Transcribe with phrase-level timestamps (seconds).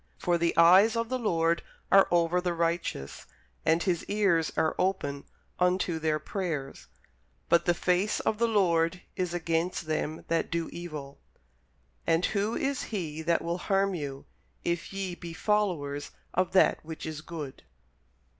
[0.17, 3.27] For the eyes of the Lord are over the righteous,
[3.63, 5.25] and His ears are open
[5.59, 6.87] unto their prayers:
[7.49, 11.19] but the face of the Lord is against them that do evil.
[12.07, 14.25] And who is he that will harm you,
[14.65, 17.61] if ye be followers of that which is good?